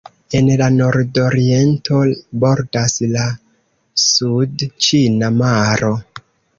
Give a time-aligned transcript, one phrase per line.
[0.37, 1.99] En la nordoriento
[2.45, 3.29] bordas la
[4.09, 5.97] sudĉina maro.